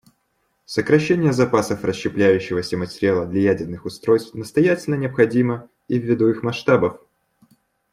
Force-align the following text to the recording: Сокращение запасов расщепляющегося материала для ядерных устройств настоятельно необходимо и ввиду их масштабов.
Сокращение 0.65 1.31
запасов 1.31 1.83
расщепляющегося 1.83 2.75
материала 2.75 3.27
для 3.27 3.41
ядерных 3.41 3.85
устройств 3.85 4.33
настоятельно 4.33 4.95
необходимо 4.95 5.69
и 5.87 5.99
ввиду 5.99 6.27
их 6.29 6.41
масштабов. 6.41 6.99